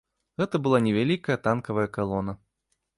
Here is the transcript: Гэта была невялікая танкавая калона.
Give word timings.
Гэта 0.41 0.61
была 0.67 0.79
невялікая 0.87 1.37
танкавая 1.47 1.87
калона. 1.99 2.41